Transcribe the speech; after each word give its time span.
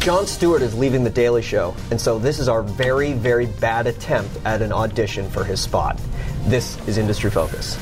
Jon 0.00 0.26
Stewart 0.26 0.62
is 0.62 0.74
leaving 0.74 1.04
The 1.04 1.10
Daily 1.10 1.42
Show, 1.42 1.76
and 1.90 2.00
so 2.00 2.18
this 2.18 2.38
is 2.38 2.48
our 2.48 2.62
very, 2.62 3.12
very 3.12 3.44
bad 3.44 3.86
attempt 3.86 4.30
at 4.46 4.62
an 4.62 4.72
audition 4.72 5.28
for 5.28 5.44
his 5.44 5.60
spot. 5.60 6.00
This 6.46 6.78
is 6.88 6.96
Industry 6.96 7.30
Focus. 7.30 7.78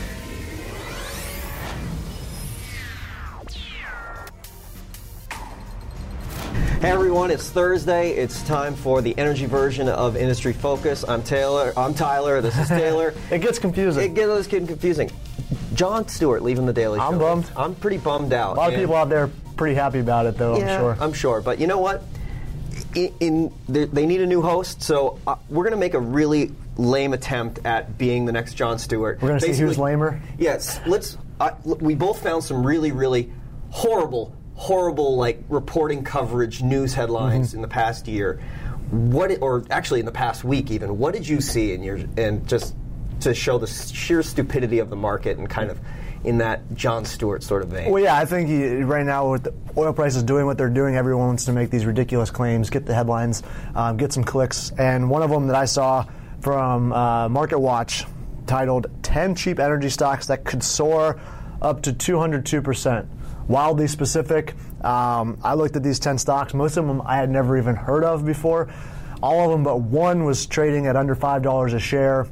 Hey 6.81 6.91
everyone, 6.91 7.31
it's 7.31 7.51
Thursday. 7.51 8.11
It's 8.13 8.43
time 8.45 8.75
for 8.75 9.03
the 9.03 9.17
energy 9.19 9.47
version 9.47 9.89
of 9.89 10.17
Industry 10.17 10.53
Focus. 10.53 11.05
I'm 11.09 11.23
Taylor. 11.23 11.73
I'm 11.77 11.93
Tyler. 11.93 12.41
This 12.41 12.57
is 12.57 12.69
Taylor. 12.69 13.15
it 13.31 13.41
gets 13.41 13.59
confusing. 13.59 14.05
It 14.05 14.15
gets 14.15 14.47
getting 14.47 14.67
confusing. 14.69 15.11
Jon 15.75 16.07
Stewart 16.09 16.43
leaving 16.43 16.67
the 16.67 16.73
Daily 16.73 16.99
Show. 16.99 17.05
I'm 17.05 17.19
bummed. 17.19 17.51
I'm 17.57 17.75
pretty 17.75 17.99
bummed 17.99 18.33
out. 18.33 18.57
A 18.57 18.61
lot 18.61 18.69
of 18.69 18.75
and- 18.75 18.83
people 18.83 18.95
out 18.97 19.09
there 19.09 19.29
pretty 19.59 19.75
happy 19.75 19.99
about 19.99 20.25
it, 20.27 20.39
though. 20.39 20.57
yeah, 20.57 20.77
I'm 20.77 20.81
sure. 20.81 20.97
I'm 21.05 21.13
sure. 21.13 21.41
But 21.43 21.61
you 21.61 21.67
know 21.67 21.79
what? 21.79 22.03
In, 22.95 23.13
in 23.21 23.55
they, 23.69 23.85
they 23.85 24.07
need 24.07 24.23
a 24.23 24.27
new 24.27 24.41
host, 24.41 24.81
so 24.83 25.19
uh, 25.27 25.35
we're 25.51 25.65
going 25.65 25.73
to 25.75 25.79
make 25.79 25.93
a 25.95 26.01
really 26.01 26.53
lame 26.77 27.13
attempt 27.13 27.59
at 27.67 27.99
being 27.99 28.25
the 28.25 28.33
next 28.33 28.55
Jon 28.55 28.79
Stewart. 28.79 29.21
We're 29.21 29.29
gonna 29.29 29.41
see 29.41 29.49
who's 29.49 29.59
Basically- 29.61 29.85
lamer? 29.85 30.23
Yes. 30.39 30.81
Let's. 30.87 31.19
Uh, 31.41 31.51
we 31.65 31.95
both 31.95 32.23
found 32.23 32.43
some 32.45 32.65
really, 32.67 32.91
really 32.93 33.31
horrible, 33.71 34.35
horrible 34.55 35.17
like 35.17 35.43
reporting 35.49 36.03
coverage, 36.05 36.63
news 36.63 36.95
headlines 36.95 37.49
Mm-hmm. 37.49 37.57
in 37.59 37.63
the 37.63 37.69
past 37.69 38.09
year. 38.09 38.41
What, 38.91 39.33
it- 39.33 39.43
or 39.43 39.65
actually 39.71 40.01
in 40.01 40.07
the 40.07 40.13
past 40.13 40.43
week, 40.45 40.71
even. 40.71 40.99
What 40.99 41.13
did 41.15 41.29
you 41.29 41.41
see 41.41 41.73
in 41.75 41.83
your 41.83 41.99
and 42.17 42.47
just 42.49 42.75
to 43.21 43.35
show 43.35 43.59
the 43.59 43.67
sheer 43.67 44.23
stupidity 44.23 44.79
of 44.79 44.89
the 44.89 44.97
market 44.97 45.37
and 45.39 45.51
kind 45.51 45.71
of 45.71 45.79
in 46.25 46.39
that 46.39 46.75
Jon 46.75 47.05
Stewart 47.05 47.43
sort 47.43 47.63
of 47.63 47.69
vein? 47.69 47.91
Well, 47.91 48.03
yeah, 48.03 48.17
I 48.17 48.25
think 48.25 48.49
he, 48.49 48.83
right 48.83 49.07
now 49.07 49.31
with 49.31 49.45
the 49.45 49.55
oil 49.77 49.93
prices 49.93 50.23
doing 50.23 50.47
what 50.47 50.59
they're 50.59 50.69
doing, 50.69 50.97
everyone 50.97 51.27
wants 51.29 51.45
to 51.47 51.53
make 51.53 51.71
these 51.71 51.87
ridiculous 51.87 52.31
claims, 52.31 52.71
get 52.71 52.87
the 52.87 52.95
headlines, 52.95 53.43
um, 53.75 53.97
get 53.97 54.13
some 54.13 54.25
clicks. 54.25 54.73
And 54.79 55.09
one 55.11 55.23
of 55.23 55.31
them 55.31 55.47
that 55.47 55.57
I 55.57 55.65
saw 55.65 56.07
from 56.41 56.93
uh, 56.93 57.29
Market 57.29 57.59
Watch 57.59 58.05
titled 58.47 58.87
10 59.03 59.35
Cheap 59.35 59.61
Energy 59.61 59.91
Stocks 59.91 60.27
That 60.27 60.45
Could 60.45 60.63
Soar 60.63 61.21
Up 61.63 61.83
to 61.83 61.93
202%. 61.93 63.07
Wildly 63.47 63.87
specific. 63.87 64.55
Um, 64.85 65.39
I 65.43 65.55
looked 65.55 65.75
at 65.77 65.83
these 65.83 65.99
10 65.99 66.19
stocks. 66.19 66.53
Most 66.55 66.77
of 66.77 66.87
them 66.87 67.03
I 67.05 67.17
had 67.17 67.31
never 67.31 67.57
even 67.57 67.75
heard 67.75 68.05
of 68.05 68.25
before. 68.25 68.69
All 69.23 69.45
of 69.45 69.51
them 69.51 69.65
but 69.65 69.81
one 69.81 70.25
was 70.25 70.47
trading 70.47 70.87
at 70.87 70.97
under 70.97 71.17
$5 71.17 71.75
a 71.75 71.79
share. 71.79 72.27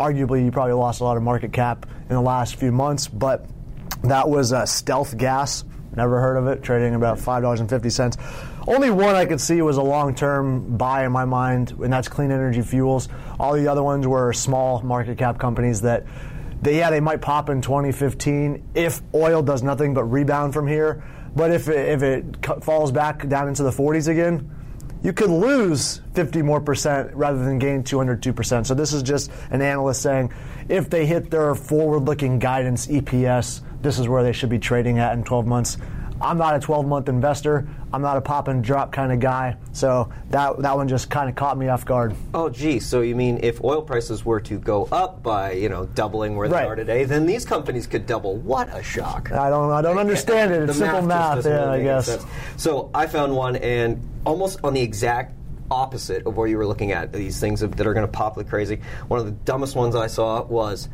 Arguably, 0.00 0.42
you 0.46 0.50
probably 0.50 0.72
lost 0.72 1.02
a 1.02 1.04
lot 1.04 1.18
of 1.18 1.22
market 1.22 1.52
cap 1.52 1.84
in 2.08 2.14
the 2.14 2.22
last 2.22 2.56
few 2.56 2.72
months, 2.72 3.06
but 3.06 3.44
that 4.04 4.30
was 4.30 4.50
uh, 4.50 4.64
Stealth 4.64 5.14
Gas. 5.14 5.62
Never 5.94 6.18
heard 6.22 6.38
of 6.38 6.46
it, 6.46 6.62
trading 6.62 6.94
about 6.94 7.18
$5.50. 7.18 8.16
Only 8.66 8.90
one 8.90 9.14
I 9.14 9.26
could 9.26 9.42
see 9.42 9.60
was 9.60 9.76
a 9.76 9.82
long 9.82 10.14
term 10.14 10.78
buy 10.78 11.04
in 11.04 11.12
my 11.12 11.26
mind, 11.26 11.72
and 11.72 11.92
that's 11.92 12.08
Clean 12.08 12.30
Energy 12.30 12.62
Fuels. 12.62 13.10
All 13.38 13.52
the 13.52 13.68
other 13.68 13.82
ones 13.82 14.06
were 14.06 14.32
small 14.32 14.80
market 14.80 15.18
cap 15.18 15.38
companies 15.38 15.82
that, 15.82 16.06
they, 16.62 16.78
yeah, 16.78 16.88
they 16.88 17.00
might 17.00 17.20
pop 17.20 17.50
in 17.50 17.60
2015 17.60 18.70
if 18.74 19.02
oil 19.14 19.42
does 19.42 19.62
nothing 19.62 19.92
but 19.92 20.04
rebound 20.04 20.54
from 20.54 20.66
here. 20.66 21.04
But 21.36 21.50
if 21.50 21.68
it, 21.68 21.88
if 21.90 22.02
it 22.02 22.64
falls 22.64 22.90
back 22.90 23.28
down 23.28 23.48
into 23.48 23.64
the 23.64 23.70
40s 23.70 24.08
again, 24.08 24.50
you 25.02 25.12
could 25.12 25.30
lose 25.30 26.00
50 26.14 26.42
more 26.42 26.60
percent 26.60 27.14
rather 27.14 27.42
than 27.44 27.58
gain 27.58 27.82
202 27.82 28.32
percent. 28.32 28.66
So 28.66 28.74
this 28.74 28.92
is 28.92 29.02
just 29.02 29.30
an 29.50 29.62
analyst 29.62 30.02
saying 30.02 30.32
if 30.68 30.90
they 30.90 31.06
hit 31.06 31.30
their 31.30 31.54
forward-looking 31.54 32.38
guidance 32.38 32.86
EPS, 32.86 33.62
this 33.82 33.98
is 33.98 34.08
where 34.08 34.22
they 34.22 34.32
should 34.32 34.50
be 34.50 34.58
trading 34.58 34.98
at 34.98 35.14
in 35.14 35.24
12 35.24 35.46
months. 35.46 35.78
I'm 36.20 36.36
not 36.38 36.54
a 36.54 36.58
12-month 36.58 37.08
investor. 37.08 37.66
I'm 37.92 38.02
not 38.02 38.16
a 38.16 38.20
pop 38.20 38.48
and 38.48 38.62
drop 38.62 38.92
kind 38.92 39.10
of 39.12 39.20
guy. 39.20 39.56
So 39.72 40.12
that 40.30 40.58
that 40.58 40.76
one 40.76 40.86
just 40.88 41.08
kind 41.10 41.28
of 41.28 41.34
caught 41.34 41.56
me 41.58 41.68
off 41.68 41.84
guard. 41.84 42.14
Oh, 42.34 42.48
gee. 42.48 42.78
So 42.80 43.00
you 43.00 43.16
mean 43.16 43.40
if 43.42 43.64
oil 43.64 43.82
prices 43.82 44.24
were 44.24 44.40
to 44.42 44.58
go 44.58 44.86
up 44.92 45.22
by 45.22 45.52
you 45.52 45.68
know 45.68 45.86
doubling 45.86 46.36
where 46.36 46.48
they 46.48 46.54
Right. 46.56 46.66
are 46.68 46.76
today, 46.76 47.04
then 47.04 47.26
these 47.26 47.44
companies 47.44 47.86
could 47.86 48.06
double? 48.06 48.36
What 48.36 48.68
a 48.76 48.82
shock! 48.82 49.32
I 49.32 49.48
don't 49.50 49.70
I 49.72 49.80
don't 49.82 49.98
understand 49.98 50.52
it. 50.52 50.62
It's 50.68 50.78
simple 50.78 50.98
just 50.98 51.08
math. 51.08 51.44
Yeah, 51.46 51.52
really 51.70 51.80
I 51.80 51.82
guess. 51.82 52.06
sense. 52.06 52.24
So 52.56 52.90
I 52.94 53.06
found 53.06 53.34
one, 53.34 53.56
and 53.56 54.00
almost 54.26 54.60
on 54.62 54.74
the 54.74 54.80
exact 54.82 55.34
opposite 55.70 56.26
of 56.26 56.36
where 56.36 56.46
you 56.48 56.58
were 56.58 56.66
looking 56.66 56.92
at 56.92 57.12
these 57.12 57.38
things 57.40 57.60
that 57.60 57.80
are 57.86 57.94
going 57.94 58.06
to 58.06 58.12
pop 58.12 58.36
like 58.36 58.48
crazy. 58.48 58.80
One 59.08 59.20
of 59.20 59.26
the 59.26 59.32
dumbest 59.32 59.74
ones 59.76 59.94
I 59.96 60.06
saw 60.08 60.42
was. 60.44 60.88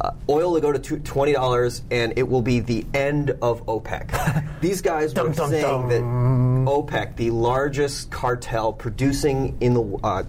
Uh, 0.00 0.12
oil 0.28 0.52
will 0.52 0.60
go 0.60 0.72
to 0.72 0.98
twenty 1.00 1.32
dollars, 1.32 1.82
and 1.90 2.14
it 2.16 2.26
will 2.28 2.42
be 2.42 2.60
the 2.60 2.86
end 2.94 3.30
of 3.42 3.64
OPEC. 3.66 4.10
These 4.60 4.80
guys 4.80 5.10
were 5.14 5.24
Dum, 5.24 5.32
dum, 5.32 5.50
saying 5.50 5.62
dum. 5.62 5.88
that 5.88 6.70
OPEC, 6.70 7.16
the 7.16 7.30
largest 7.30 8.10
cartel 8.10 8.72
producing 8.72 9.56
in 9.60 9.74
the 9.74 9.98
uh, 10.02 10.22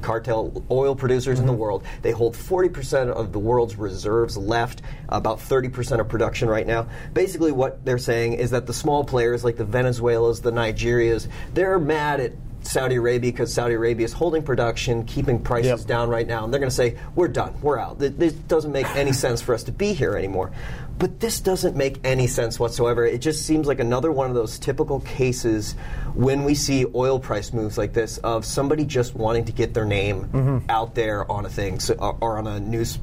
cartel 0.00 0.62
oil 0.70 0.94
producers 0.94 1.38
in 1.38 1.44
the 1.46 1.52
Mm-hmm. 1.52 1.60
world. 1.60 1.84
They 2.00 2.12
hold 2.12 2.34
40% 2.34 3.10
of 3.10 3.32
the 3.32 3.38
world's 3.38 3.76
reserves 3.76 4.36
left, 4.38 4.80
about 5.10 5.38
30% 5.40 6.00
of 6.00 6.08
production 6.08 6.48
right 6.48 6.66
now. 6.66 6.86
Basically, 7.12 7.52
what 7.52 7.84
they're 7.84 7.98
saying 7.98 8.34
is 8.34 8.50
that 8.52 8.66
the 8.66 8.72
small 8.72 9.04
players 9.04 9.44
like 9.44 9.56
the 9.56 9.64
Venezuelas, 9.66 10.40
the 10.40 10.52
Nigerias, 10.52 11.28
they're 11.52 11.78
mad 11.78 12.20
at 12.20 12.32
Saudi 12.62 12.96
Arabia 12.96 13.32
because 13.32 13.52
Saudi 13.52 13.74
Arabia 13.74 14.04
is 14.04 14.12
holding 14.12 14.42
production, 14.42 15.04
keeping 15.04 15.38
prices 15.40 15.80
Yep. 15.80 15.86
down 15.86 16.08
right 16.08 16.26
now, 16.26 16.44
and 16.44 16.52
they're 16.52 16.60
going 16.60 16.70
to 16.70 16.74
say, 16.76 16.96
We're 17.14 17.28
done, 17.28 17.54
we're 17.62 17.78
out. 17.78 17.98
This 17.98 18.32
doesn't 18.32 18.72
make 18.72 18.86
any 18.96 19.12
sense 19.24 19.40
for 19.40 19.54
us 19.54 19.64
to 19.64 19.72
be 19.72 19.92
here 19.92 20.16
anymore. 20.16 20.50
But 20.98 21.18
this 21.18 21.40
doesn't 21.40 21.76
make 21.76 21.98
any 22.04 22.26
sense 22.26 22.60
whatsoever. 22.60 23.06
It 23.06 23.22
just 23.22 23.46
seems 23.46 23.66
like 23.66 23.80
another 23.80 24.12
one 24.12 24.28
of 24.28 24.34
those 24.34 24.58
typical 24.58 25.00
cases 25.00 25.72
when 26.14 26.44
we 26.44 26.54
see 26.54 26.84
oil 26.94 27.18
price 27.18 27.54
moves 27.54 27.78
like 27.78 27.94
this 27.94 28.18
of 28.18 28.44
somebody 28.44 28.84
just 28.84 29.14
wanting 29.14 29.46
to 29.46 29.52
get 29.52 29.72
their 29.72 29.86
name 29.86 30.24
Mm-hmm. 30.26 30.58
out 30.70 30.94
there 30.94 31.30
on 31.32 31.46
a 31.46 31.48
thing 31.48 31.80
so, 31.80 31.94
or, 31.94 32.18
or 32.20 32.38
on 32.38 32.46
a 32.46 32.60
news. 32.60 32.98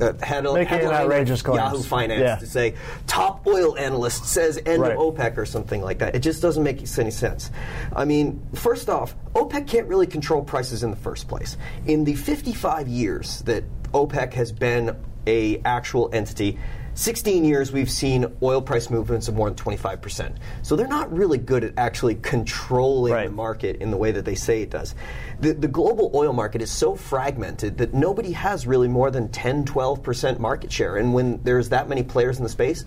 Uh, 0.00 0.12
head, 0.22 0.44
Making 0.44 0.66
headline 0.66 0.94
outrageous 0.94 1.42
claims. 1.42 1.58
Yahoo 1.58 1.82
Finance 1.82 2.20
Yeah. 2.20 2.36
to 2.36 2.46
say 2.46 2.74
top 3.06 3.46
oil 3.46 3.76
analyst 3.76 4.24
says 4.24 4.58
end 4.64 4.82
Right. 4.82 4.92
of 4.92 4.98
OPEC 4.98 5.36
or 5.36 5.44
something 5.44 5.82
like 5.82 5.98
that. 5.98 6.14
It 6.14 6.20
just 6.20 6.40
doesn't 6.42 6.62
make 6.62 6.78
any 6.98 7.10
sense. 7.10 7.50
I 7.94 8.04
mean, 8.04 8.40
first 8.54 8.88
off, 8.88 9.14
OPEC 9.34 9.66
can't 9.66 9.86
really 9.88 10.06
control 10.06 10.42
prices 10.42 10.82
in 10.82 10.90
the 10.90 10.96
first 10.96 11.28
place. 11.28 11.56
In 11.86 12.04
the 12.04 12.14
55 12.14 12.88
years 12.88 13.42
that 13.46 13.64
OPEC 13.92 14.32
has 14.34 14.50
been 14.50 14.96
a 15.26 15.60
actual 15.64 16.08
entity, 16.12 16.58
16 16.94 17.44
years 17.44 17.72
we've 17.72 17.90
seen 17.90 18.26
oil 18.42 18.60
price 18.60 18.90
movements 18.90 19.26
of 19.28 19.34
more 19.34 19.48
than 19.50 19.56
25%. 19.56 20.36
So 20.62 20.76
they're 20.76 20.86
not 20.86 21.10
really 21.12 21.38
good 21.38 21.64
at 21.64 21.72
actually 21.78 22.16
controlling 22.16 23.12
Right. 23.14 23.28
the 23.28 23.34
market 23.34 23.76
in 23.76 23.90
the 23.90 23.96
way 23.96 24.12
that 24.12 24.24
they 24.24 24.34
say 24.34 24.62
it 24.62 24.70
does. 24.70 24.94
The, 25.40 25.52
the 25.52 25.68
global 25.68 26.10
oil 26.14 26.32
market 26.32 26.60
is 26.60 26.70
so 26.70 26.94
fragmented 26.94 27.78
that 27.78 27.94
nobody 27.94 28.32
has 28.32 28.66
really 28.66 28.88
more 28.88 29.10
than 29.10 29.28
10, 29.30 29.64
12% 29.64 30.38
market 30.38 30.70
share. 30.70 30.96
And 30.96 31.14
when 31.14 31.40
there's 31.42 31.70
that 31.70 31.88
many 31.88 32.02
players 32.02 32.36
in 32.36 32.42
the 32.42 32.50
space, 32.50 32.84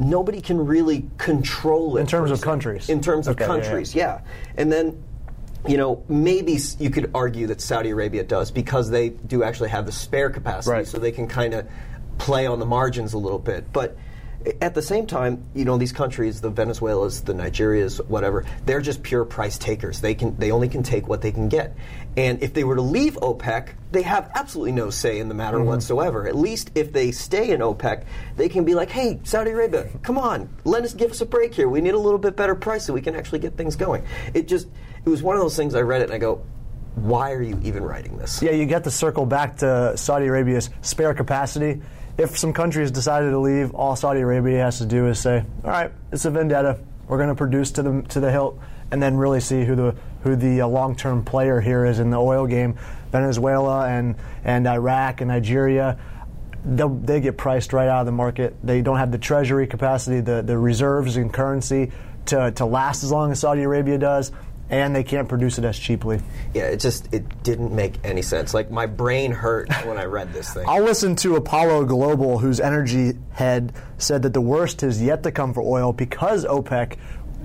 nobody 0.00 0.40
can 0.40 0.64
really 0.64 1.04
control 1.18 1.98
it. 1.98 2.00
In 2.00 2.06
terms 2.06 2.30
of 2.30 2.40
countries. 2.40 2.88
In 2.88 3.00
terms 3.00 3.28
of 3.28 3.34
Okay, 3.36 3.44
yeah, 3.44 3.54
yeah. 3.54 3.60
countries, 3.62 3.94
yeah. 3.94 4.20
And 4.56 4.72
then, 4.72 5.02
you 5.68 5.76
know, 5.76 6.02
maybe 6.08 6.58
you 6.78 6.90
could 6.90 7.10
argue 7.14 7.46
that 7.48 7.60
Saudi 7.60 7.90
Arabia 7.90 8.24
does 8.24 8.50
because 8.50 8.90
they 8.90 9.10
do 9.10 9.42
actually 9.44 9.68
have 9.68 9.86
the 9.86 9.92
spare 9.92 10.30
capacity, 10.30 10.72
Right. 10.72 10.86
so 10.86 10.98
they 10.98 11.12
can 11.12 11.28
kind 11.28 11.54
of 11.54 11.66
play 12.18 12.46
on 12.46 12.58
the 12.58 12.66
margins 12.66 13.12
a 13.12 13.18
little 13.18 13.38
bit. 13.38 13.72
But 13.72 13.96
at 14.60 14.74
the 14.74 14.82
same 14.82 15.06
time, 15.06 15.42
you 15.54 15.64
know, 15.64 15.78
these 15.78 15.92
countries, 15.92 16.42
the 16.42 16.50
Venezuelas, 16.50 17.20
the 17.20 17.32
Nigerias, 17.32 17.96
whatever, 18.08 18.44
they're 18.66 18.82
just 18.82 19.02
pure 19.02 19.24
price 19.24 19.56
takers. 19.56 20.00
They 20.02 20.14
can 20.14 20.36
they 20.36 20.50
only 20.50 20.68
can 20.68 20.82
take 20.82 21.08
what 21.08 21.22
they 21.22 21.32
can 21.32 21.48
get. 21.48 21.74
And 22.16 22.42
if 22.42 22.52
they 22.54 22.62
were 22.62 22.76
to 22.76 22.82
leave 22.82 23.14
OPEC, 23.16 23.70
they 23.90 24.02
have 24.02 24.30
absolutely 24.34 24.72
no 24.72 24.90
say 24.90 25.18
in 25.18 25.28
the 25.28 25.34
matter 25.34 25.56
Mm-hmm. 25.58 25.66
whatsoever. 25.68 26.28
At 26.28 26.36
least 26.36 26.70
if 26.74 26.92
they 26.92 27.10
stay 27.10 27.50
in 27.50 27.60
OPEC, 27.60 28.04
they 28.36 28.48
can 28.50 28.64
be 28.64 28.74
like, 28.74 28.90
"Hey, 28.90 29.18
Saudi 29.24 29.50
Arabia, 29.50 29.88
come 30.02 30.18
on, 30.18 30.48
let 30.64 30.84
us 30.84 30.92
give 30.92 31.10
us 31.10 31.20
a 31.22 31.26
break 31.26 31.54
here. 31.54 31.68
We 31.68 31.80
need 31.80 31.94
a 31.94 31.98
little 31.98 32.18
bit 32.18 32.36
better 32.36 32.54
price 32.54 32.84
so 32.84 32.92
we 32.92 33.00
can 33.00 33.16
actually 33.16 33.38
get 33.38 33.56
things 33.56 33.76
going." 33.76 34.04
It 34.34 34.46
just 34.46 34.68
it 35.06 35.08
was 35.08 35.22
one 35.22 35.36
of 35.36 35.42
those 35.42 35.56
things 35.56 35.74
I 35.74 35.80
read 35.80 36.02
it 36.02 36.04
and 36.04 36.12
I 36.12 36.18
go, 36.18 36.42
"Why 36.96 37.32
are 37.32 37.42
you 37.42 37.58
even 37.64 37.82
writing 37.82 38.18
this?" 38.18 38.42
Yeah, 38.42 38.50
you 38.52 38.66
get 38.66 38.84
to 38.84 38.90
circle 38.90 39.24
back 39.24 39.56
to 39.58 39.96
Saudi 39.96 40.26
Arabia's 40.26 40.68
spare 40.82 41.14
capacity. 41.14 41.80
If 42.16 42.38
some 42.38 42.52
countries 42.52 42.90
decided 42.90 43.30
to 43.30 43.38
leave, 43.38 43.74
all 43.74 43.96
Saudi 43.96 44.20
Arabia 44.20 44.62
has 44.62 44.78
to 44.78 44.86
do 44.86 45.08
is 45.08 45.18
say, 45.18 45.44
"All 45.64 45.70
right, 45.70 45.90
it's 46.12 46.24
a 46.24 46.30
vendetta. 46.30 46.78
We're 47.08 47.16
going 47.16 47.28
to 47.28 47.34
produce 47.34 47.72
to 47.72 47.82
the 47.82 48.02
to 48.10 48.20
the 48.20 48.30
hilt, 48.30 48.58
and 48.90 49.02
then 49.02 49.16
really 49.16 49.40
see 49.40 49.64
who 49.64 49.74
the 49.74 49.94
who 50.22 50.36
the 50.36 50.60
uh, 50.60 50.68
long-term 50.68 51.24
player 51.24 51.60
here 51.60 51.84
is 51.84 51.98
in 51.98 52.10
the 52.10 52.20
oil 52.20 52.46
game." 52.46 52.76
Venezuela 53.10 53.88
and 53.88 54.14
and 54.44 54.66
Iraq 54.66 55.20
and 55.20 55.28
Nigeria. 55.28 55.98
They 56.64 57.20
get 57.20 57.36
priced 57.36 57.72
right 57.72 57.88
out 57.88 58.00
of 58.00 58.06
the 58.06 58.12
market. 58.12 58.56
They 58.64 58.80
don't 58.80 58.96
have 58.96 59.12
the 59.12 59.18
treasury 59.18 59.66
capacity, 59.66 60.20
the, 60.20 60.40
the 60.40 60.56
reserves 60.56 61.18
and 61.18 61.30
currency 61.30 61.92
to, 62.26 62.52
to 62.52 62.64
last 62.64 63.04
as 63.04 63.12
long 63.12 63.32
as 63.32 63.40
Saudi 63.40 63.62
Arabia 63.62 63.98
does, 63.98 64.32
and 64.70 64.94
they 64.94 65.04
can't 65.04 65.28
produce 65.28 65.58
it 65.58 65.64
as 65.64 65.78
cheaply. 65.78 66.20
Yeah, 66.54 66.64
it 66.64 66.80
just 66.80 67.12
it 67.12 67.42
didn't 67.42 67.74
make 67.74 67.94
any 68.04 68.22
sense. 68.22 68.54
Like 68.54 68.70
my 68.70 68.86
brain 68.86 69.32
hurt 69.32 69.72
when 69.84 69.98
I 69.98 70.04
read 70.04 70.32
this 70.32 70.52
thing. 70.52 70.64
I'll 70.66 70.82
listen 70.82 71.16
to 71.16 71.36
Apollo 71.36 71.86
Global, 71.86 72.38
whose 72.38 72.60
energy 72.60 73.18
head 73.32 73.72
said 73.98 74.22
that 74.22 74.32
the 74.32 74.40
worst 74.40 74.82
is 74.82 75.02
yet 75.02 75.22
to 75.24 75.32
come 75.32 75.52
for 75.52 75.62
oil 75.62 75.92
because 75.92 76.44
OPEC 76.44 76.96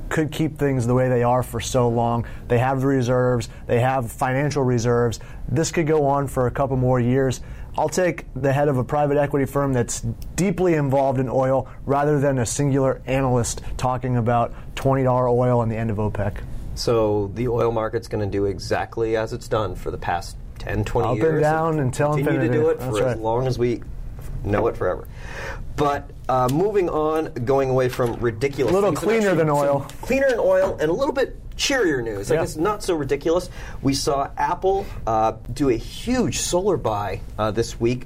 could 0.09 0.31
keep 0.31 0.57
things 0.57 0.87
the 0.87 0.93
way 0.93 1.07
they 1.07 1.23
are 1.23 1.43
for 1.43 1.59
so 1.59 1.87
long. 1.87 2.25
They 2.47 2.57
have 2.57 2.81
the 2.81 2.87
reserves, 2.87 3.47
they 3.67 3.79
have 3.79 4.11
financial 4.11 4.63
reserves. 4.63 5.19
This 5.47 5.71
could 5.71 5.87
go 5.87 6.05
on 6.07 6.27
for 6.27 6.47
a 6.47 6.51
couple 6.51 6.77
more 6.77 6.99
years. 6.99 7.41
I'll 7.77 7.89
take 7.89 8.25
the 8.35 8.51
head 8.51 8.67
of 8.67 8.77
a 8.77 8.83
private 8.83 9.17
equity 9.17 9.45
firm 9.45 9.73
that's 9.73 10.01
deeply 10.35 10.73
involved 10.73 11.19
in 11.19 11.29
oil 11.29 11.69
rather 11.85 12.19
than 12.19 12.39
a 12.39 12.45
singular 12.45 13.01
analyst 13.05 13.61
talking 13.77 14.17
about 14.17 14.53
$20 14.75 15.05
oil 15.31 15.61
and 15.61 15.71
the 15.71 15.77
end 15.77 15.91
of 15.91 15.97
OPEC. 15.97 16.41
So 16.79 17.29
the 17.33 17.49
oil 17.49 17.73
market's 17.73 18.07
going 18.07 18.23
to 18.23 18.31
do 18.31 18.45
exactly 18.45 19.17
as 19.17 19.33
it's 19.33 19.49
done 19.49 19.75
for 19.75 19.91
the 19.91 19.97
past 19.97 20.37
10, 20.59 20.85
20 20.85 21.07
Up 21.09 21.17
years. 21.17 21.33
and 21.33 21.41
down 21.41 21.79
until 21.79 22.13
continue 22.15 22.39
infinity. 22.39 22.57
to 22.57 22.63
do 22.63 22.69
it 22.69 22.79
That's 22.79 22.97
for 22.97 23.03
right. 23.03 23.15
as 23.15 23.19
long 23.19 23.47
as 23.47 23.59
we 23.59 23.83
know 24.45 24.67
it 24.67 24.77
forever. 24.77 25.05
But 25.75 26.09
uh, 26.29 26.47
moving 26.51 26.89
on, 26.89 27.33
going 27.33 27.69
away 27.69 27.89
from 27.89 28.13
ridiculous, 28.21 28.71
A 28.71 28.75
little 28.75 28.93
cleaner 28.93 29.35
than 29.35 29.49
oil. 29.49 29.85
cleaner 30.01 30.29
than 30.29 30.39
oil, 30.39 30.77
and 30.79 30.89
a 30.89 30.93
little 30.93 31.13
bit 31.13 31.35
cheerier 31.59 32.01
news. 32.01 32.31
I 32.31 32.35
Yeah. 32.35 32.41
guess 32.41 32.55
not 32.55 32.81
so 32.81 32.95
ridiculous. 32.95 33.49
We 33.83 33.93
saw 33.93 34.29
Apple 34.37 34.85
uh, 35.05 35.33
do 35.53 35.69
a 35.69 35.75
huge 35.75 36.39
solar 36.39 36.77
buy 36.77 37.19
uh, 37.37 37.51
this 37.51 37.79
week, 37.79 38.05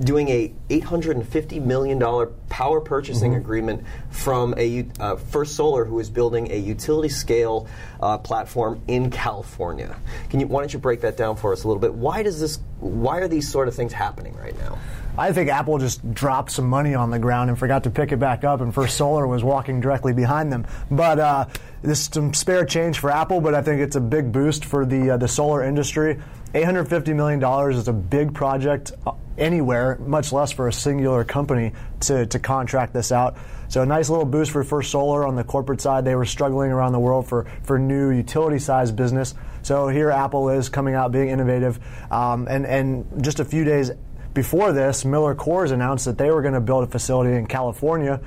doing 0.00 0.28
a 0.28 0.52
850 0.70 1.60
million 1.60 1.98
dollar 1.98 2.26
power 2.48 2.80
purchasing 2.80 3.32
Mm-hmm. 3.32 3.40
agreement 3.40 3.84
from 4.10 4.54
a 4.56 4.86
uh, 4.98 5.16
First 5.16 5.54
Solar, 5.54 5.84
who 5.84 6.00
is 6.00 6.08
building 6.10 6.50
a 6.50 6.56
utility 6.56 7.08
scale 7.10 7.68
uh, 8.00 8.18
platform 8.18 8.80
in 8.88 9.10
California. 9.10 9.94
Can 10.30 10.40
you? 10.40 10.46
Why 10.46 10.62
don't 10.62 10.72
you 10.72 10.78
break 10.78 11.02
that 11.02 11.16
down 11.16 11.36
for 11.36 11.52
us 11.52 11.64
a 11.64 11.68
little 11.68 11.80
bit? 11.80 11.94
Why 11.94 12.22
does 12.22 12.40
this? 12.40 12.58
Why 12.80 13.18
are 13.18 13.28
these 13.28 13.48
sort 13.48 13.68
of 13.68 13.74
things 13.74 13.92
happening 13.92 14.34
right 14.36 14.56
now? 14.58 14.78
I 15.16 15.32
think 15.32 15.48
Apple 15.48 15.78
just 15.78 16.12
dropped 16.12 16.50
some 16.50 16.68
money 16.68 16.94
on 16.94 17.10
the 17.10 17.20
ground 17.20 17.48
and 17.48 17.58
forgot 17.58 17.84
to 17.84 17.90
pick 17.90 18.10
it 18.10 18.18
back 18.18 18.42
up, 18.42 18.60
and 18.60 18.74
First 18.74 18.96
Solar 18.96 19.26
was 19.26 19.44
walking 19.44 19.80
directly 19.80 20.12
behind 20.12 20.52
them. 20.52 20.66
But 20.90 21.20
uh, 21.20 21.46
this 21.82 22.00
is 22.00 22.10
some 22.12 22.34
spare 22.34 22.64
change 22.64 22.98
for 22.98 23.10
Apple, 23.10 23.40
but 23.40 23.54
I 23.54 23.62
think 23.62 23.80
it's 23.80 23.94
a 23.94 24.00
big 24.00 24.32
boost 24.32 24.64
for 24.64 24.84
the 24.84 25.10
uh, 25.10 25.16
the 25.16 25.28
solar 25.28 25.62
industry. 25.62 26.20
$850 26.54 27.14
million 27.16 27.42
is 27.72 27.88
a 27.88 27.92
big 27.92 28.32
project 28.32 28.92
uh, 29.06 29.12
anywhere, 29.36 29.98
much 30.00 30.32
less 30.32 30.52
for 30.52 30.68
a 30.68 30.72
singular 30.72 31.24
company 31.24 31.72
to, 32.00 32.26
to 32.26 32.38
contract 32.38 32.92
this 32.92 33.10
out. 33.10 33.36
So 33.68 33.82
a 33.82 33.86
nice 33.86 34.08
little 34.08 34.24
boost 34.24 34.52
for 34.52 34.62
First 34.62 34.92
Solar 34.92 35.26
on 35.26 35.34
the 35.34 35.42
corporate 35.42 35.80
side. 35.80 36.04
They 36.04 36.14
were 36.14 36.24
struggling 36.24 36.70
around 36.70 36.92
the 36.92 37.00
world 37.00 37.26
for, 37.26 37.46
for 37.64 37.76
new 37.76 38.10
utility 38.10 38.60
size 38.60 38.92
business. 38.92 39.34
So 39.62 39.88
here 39.88 40.10
Apple 40.10 40.50
is 40.50 40.68
coming 40.68 40.94
out 40.94 41.10
being 41.10 41.30
innovative. 41.30 41.80
Um, 42.12 42.46
and, 42.48 42.66
and 42.66 43.24
just 43.24 43.40
a 43.40 43.44
few 43.44 43.64
days 43.64 43.90
before 44.34 44.72
this, 44.72 45.04
Miller 45.04 45.34
Coors 45.34 45.70
announced 45.70 46.04
that 46.04 46.18
they 46.18 46.30
were 46.30 46.42
going 46.42 46.54
to 46.54 46.60
build 46.60 46.84
a 46.84 46.86
facility 46.86 47.36
in 47.36 47.46
California 47.46 48.20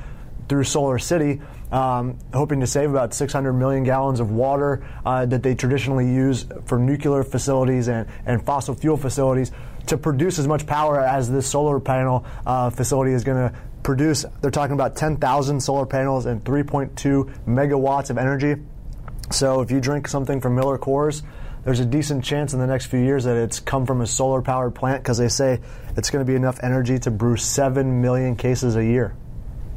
through 0.48 0.64
Solar 0.64 0.98
City, 0.98 1.42
um, 1.72 2.18
hoping 2.34 2.62
to 2.62 2.68
save 2.68 2.90
about 2.90 3.14
600 3.14 3.54
million 3.54 3.84
gallons 3.84 4.22
of 4.22 4.32
water 4.32 4.88
uh, 5.06 5.26
that 5.26 5.44
they 5.44 5.54
traditionally 5.54 6.08
use 6.08 6.46
for 6.66 6.80
nuclear 6.80 7.24
facilities 7.24 7.90
and, 7.90 8.08
and 8.26 8.44
fossil 8.46 8.74
fuel 8.74 8.96
facilities 8.96 9.52
to 9.88 9.98
produce 9.98 10.40
as 10.40 10.48
much 10.48 10.66
power 10.66 11.00
as 11.00 11.30
this 11.30 11.48
solar 11.48 11.80
panel 11.80 12.26
uh, 12.46 12.70
facility 12.70 13.12
is 13.12 13.24
going 13.24 13.50
to 13.50 13.58
produce. 13.84 14.26
They're 14.42 14.52
talking 14.52 14.74
about 14.74 14.96
10,000 14.96 15.60
solar 15.60 15.86
panels 15.86 16.26
and 16.26 16.44
3.2 16.44 17.46
megawatts 17.46 18.10
of 18.10 18.18
energy. 18.18 18.56
So 19.32 19.62
if 19.62 19.72
you 19.72 19.82
drink 19.82 20.08
something 20.08 20.40
from 20.40 20.56
Miller 20.56 20.78
Coors, 20.78 21.24
there's 21.68 21.82
a 21.82 21.86
decent 21.86 22.24
chance 22.24 22.54
in 22.54 22.60
the 22.60 22.66
next 22.66 22.86
few 22.86 23.00
years 23.02 23.26
that 23.26 23.36
it's 23.36 23.60
come 23.60 23.86
from 23.86 24.00
a 24.00 24.08
solar 24.08 24.42
powered 24.42 24.74
plant 24.74 25.04
because 25.04 25.18
they 25.18 25.28
say 25.28 25.60
it's 25.98 26.10
going 26.10 26.26
to 26.26 26.30
be 26.30 26.34
enough 26.34 26.58
energy 26.64 26.98
to 26.98 27.12
brew 27.12 27.36
7 27.36 28.00
million 28.02 28.38
cases 28.38 28.78
a 28.78 28.86
year. 28.86 29.14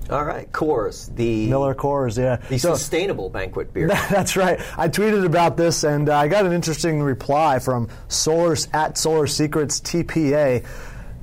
All 0.09 0.25
right, 0.25 0.51
Coors, 0.53 1.13
the 1.17 1.49
Miller 1.49 1.75
Coors, 1.75 2.17
yeah. 2.17 2.37
the 2.49 2.59
So- 2.59 2.75
sustainable 2.75 3.29
banquet 3.29 3.75
beer. 3.75 3.89
That's 4.09 4.37
right. 4.37 4.61
I 4.79 4.87
tweeted 4.87 5.25
about 5.25 5.57
this 5.57 5.83
and 5.83 6.09
uh, 6.09 6.17
I 6.17 6.29
got 6.29 6.47
an 6.47 6.53
interesting 6.53 7.03
reply 7.03 7.59
from 7.59 7.89
Solar 8.07 8.55
at 8.73 8.97
Solar 8.97 9.27
Secrets 9.27 9.81
TPA. 9.81 10.65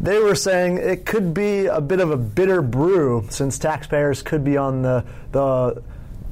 They 0.02 0.20
were 0.20 0.36
saying 0.36 0.80
it 0.80 1.06
could 1.06 1.34
be 1.34 1.68
a 1.68 1.80
bit 1.80 2.02
of 2.02 2.12
a 2.12 2.18
bitter 2.18 2.62
brew 2.62 3.26
since 3.30 3.58
taxpayers 3.58 4.22
could 4.22 4.44
be 4.44 4.58
on 4.58 4.82
the 4.82 5.06
the 5.32 5.82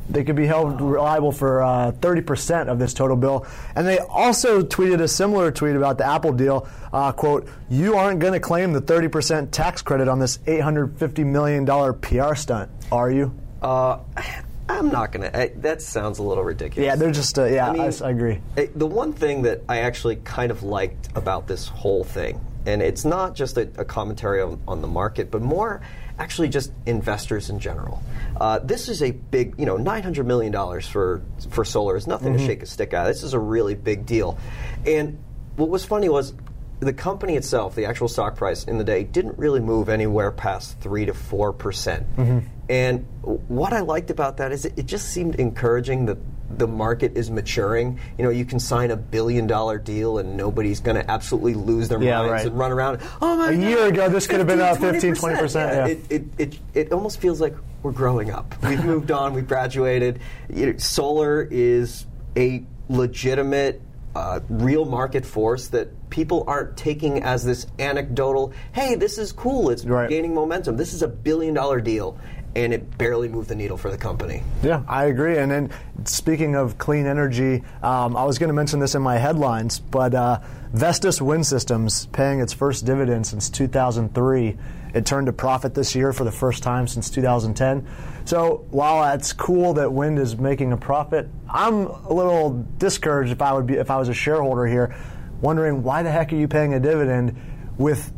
they 0.10 0.24
could 0.24 0.36
be 0.36 0.46
held 0.46 0.80
liable 0.82 1.32
for 1.32 1.62
uh, 1.64 1.92
30% 1.94 2.68
of 2.68 2.80
this 2.80 2.94
total 2.94 3.18
bill. 3.18 3.46
And 3.76 3.88
they 3.88 3.98
also 4.00 4.62
tweeted 4.62 5.02
a 5.02 5.08
similar 5.08 5.52
tweet 5.52 5.76
about 5.76 5.98
the 5.98 6.06
Apple 6.06 6.32
deal. 6.34 6.68
Uh, 6.94 7.12
quote, 7.12 7.48
you 7.70 7.96
aren't 7.96 8.20
going 8.20 8.34
to 8.34 8.40
claim 8.40 8.74
the 8.74 8.82
30% 8.82 9.52
tax 9.52 9.82
credit 9.82 10.08
on 10.08 10.20
this 10.20 10.38
$850 10.40 11.26
million 11.26 11.66
PR 12.02 12.36
stunt, 12.36 12.70
are 12.92 13.10
you? 13.12 13.34
Uh, 13.62 14.00
I'm 14.68 14.90
not 14.90 15.12
gonna. 15.12 15.30
That 15.58 15.82
sounds 15.82 16.18
a 16.20 16.24
little 16.24 16.44
ridiculous. 16.44 16.86
Yeah, 16.86 16.96
they're 16.96 17.12
just, 17.12 17.38
uh, 17.38 17.46
yeah, 17.46 17.70
I, 17.70 17.74
mean, 17.74 17.82
I 17.82 18.10
agree. 18.10 18.42
eh, 18.58 18.68
The 18.76 18.88
one 18.88 19.14
thing 19.14 19.44
that 19.44 19.62
I 19.70 19.80
actually 19.80 20.16
kind 20.18 20.50
of 20.52 20.64
liked 20.64 21.10
about 21.16 21.48
this 21.48 21.68
whole 21.68 22.04
thing, 22.04 22.40
and 22.66 22.82
it's 22.82 23.06
not 23.06 23.36
just 23.36 23.58
a, 23.58 23.70
a 23.78 23.86
commentary 23.86 24.42
on, 24.42 24.60
on 24.68 24.82
the 24.82 24.88
market, 24.88 25.30
but 25.30 25.42
more 25.44 25.82
actually 26.18 26.50
just 26.50 26.72
investors 26.86 27.50
in 27.50 27.60
general. 27.60 28.02
Uh, 28.40 28.60
this 28.60 28.90
is 28.90 29.02
a 29.02 29.12
big, 29.12 29.56
you 29.58 29.66
know, 29.66 29.78
nine 29.78 30.04
hundred 30.04 30.26
million 30.28 30.52
dollars 30.52 30.88
for 30.88 31.22
for 31.50 31.66
solar 31.66 31.96
is 31.96 32.08
nothing 32.08 32.34
Mm-hmm. 32.34 32.42
to 32.42 32.46
shake 32.46 32.64
a 32.64 32.66
stick 32.66 32.94
at. 32.94 33.06
This 33.06 33.24
is 33.24 33.34
a 33.34 33.40
really 33.40 33.76
big 33.76 34.06
deal, 34.06 34.38
and 34.86 35.18
what 35.56 35.70
was 35.70 35.86
funny 35.86 36.10
was. 36.10 36.34
The 36.82 36.92
company 36.92 37.38
itself, 37.38 37.74
the 37.74 37.86
actual 37.86 38.10
stock 38.10 38.36
price 38.36 38.66
in 38.66 38.78
the 38.78 38.84
day, 38.84 39.06
didn't 39.06 39.40
really 39.40 39.62
move 39.62 39.88
anywhere 39.88 40.30
past 40.30 40.78
three 40.82 41.06
to 41.06 41.14
four 41.14 41.54
percent. 41.54 42.06
Mm-hmm. 42.18 42.40
And 42.70 43.06
what 43.22 43.72
I 43.72 43.80
liked 43.80 44.10
about 44.10 44.38
that 44.38 44.52
is 44.52 44.66
it, 44.66 44.74
it 44.76 44.86
just 44.86 45.08
seemed 45.08 45.36
encouraging 45.36 46.08
that 46.08 46.18
the 46.58 46.68
market 46.68 47.18
is 47.18 47.30
maturing. 47.32 48.00
You 48.18 48.24
know, 48.26 48.30
you 48.30 48.46
can 48.46 48.60
sign 48.60 48.92
a 48.92 48.96
billion 48.98 49.48
dollar 49.48 49.78
deal 49.78 50.20
and 50.20 50.38
nobody's 50.38 50.80
going 50.80 50.96
to 50.96 51.10
absolutely 51.12 51.56
lose 51.56 51.90
their 51.90 52.02
Yeah, 52.02 52.20
minds 52.20 52.32
right. 52.32 52.46
and 52.46 52.58
run 52.58 52.72
around. 52.72 53.02
Oh 53.22 53.36
my 53.36 53.50
A 53.50 53.56
God, 53.56 53.62
year 53.64 53.88
ago, 53.88 54.10
this 54.10 54.28
could 54.28 54.38
have 54.40 54.48
been 54.48 54.62
up 54.62 54.78
15, 54.78 55.16
15, 55.16 55.36
20%, 55.38 55.56
yeah. 55.56 55.88
It, 55.88 56.00
it, 56.12 56.24
it, 56.38 56.60
it 56.74 56.92
almost 56.92 57.20
feels 57.20 57.42
like 57.42 57.56
we're 57.84 57.92
growing 57.92 58.32
up. 58.32 58.56
We've 58.64 58.84
moved 58.94 59.12
on. 59.12 59.34
We've 59.34 59.48
graduated. 59.48 60.20
You 60.54 60.68
know, 60.74 60.78
solar 60.78 61.48
is 61.50 62.06
a 62.38 62.64
legitimate, 62.90 63.82
uh, 64.16 64.40
real 64.50 64.86
market 64.86 65.26
force 65.26 65.68
that 65.68 66.10
people 66.10 66.44
aren't 66.48 66.78
taking 66.78 67.22
as 67.24 67.44
this 67.44 67.68
anecdotal. 67.80 68.54
Hey, 68.72 68.96
this 68.96 69.18
is 69.18 69.32
cool. 69.34 69.70
It's 69.70 69.84
Right. 69.86 70.10
gaining 70.10 70.34
momentum. 70.34 70.78
This 70.78 70.94
is 70.94 71.02
a 71.02 71.08
billion 71.08 71.54
dollar 71.54 71.82
deal, 71.82 72.18
and 72.56 72.74
it 72.74 72.98
barely 72.98 73.28
moved 73.28 73.50
the 73.50 73.56
needle 73.56 73.78
for 73.78 73.92
the 73.92 73.98
company. 73.98 74.42
Yeah, 74.64 74.84
I 74.88 75.06
agree. 75.06 75.38
And 75.38 75.52
then 75.52 75.72
speaking 76.06 76.56
of 76.56 76.78
clean 76.78 77.06
energy, 77.06 77.64
um, 77.84 78.16
I 78.16 78.24
was 78.24 78.40
going 78.40 78.48
to 78.48 78.54
mention 78.54 78.80
this 78.80 78.96
in 78.96 79.02
my 79.02 79.18
headlines, 79.18 79.80
but 79.80 80.14
uh, 80.14 80.40
Vestas 80.72 81.22
Wind 81.22 81.46
Systems 81.46 82.06
paying 82.08 82.40
its 82.40 82.54
first 82.54 82.86
dividend 82.86 83.28
since 83.28 83.50
2003. 83.50 84.58
It 84.94 85.06
turned 85.06 85.28
a 85.28 85.34
profit 85.34 85.74
this 85.74 85.94
year 85.94 86.14
for 86.14 86.24
the 86.24 86.32
first 86.32 86.64
time 86.64 86.88
since 86.88 87.10
2010. 87.10 87.86
So 88.24 88.66
while 88.72 89.14
it's 89.14 89.34
cool 89.34 89.74
that 89.74 89.92
wind 89.92 90.18
is 90.18 90.38
making 90.38 90.72
a 90.72 90.78
profit, 90.78 91.28
I'm 91.50 91.88
a 91.88 92.14
little 92.14 92.66
discouraged 92.78 93.34
if 93.34 93.42
I 93.42 93.52
would 93.52 93.68
be 93.68 93.76
if 93.76 93.92
I 93.92 93.98
was 93.98 94.08
a 94.08 94.14
shareholder 94.14 94.66
here, 94.66 94.96
wondering 95.42 95.84
why 95.84 96.04
the 96.04 96.12
heck 96.12 96.32
are 96.32 96.38
you 96.38 96.48
paying 96.48 96.74
a 96.74 96.80
dividend 96.80 97.36
with 97.78 98.14